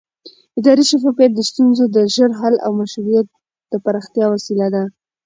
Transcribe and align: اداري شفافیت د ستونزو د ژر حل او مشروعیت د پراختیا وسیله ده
اداري 0.59 0.83
شفافیت 0.91 1.31
د 1.35 1.39
ستونزو 1.49 1.83
د 1.95 1.97
ژر 2.13 2.31
حل 2.41 2.55
او 2.65 2.71
مشروعیت 2.81 3.27
د 3.71 3.73
پراختیا 3.85 4.25
وسیله 4.29 4.67
ده 4.75 4.83